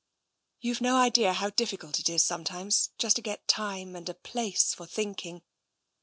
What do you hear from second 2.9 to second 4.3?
just to get time and a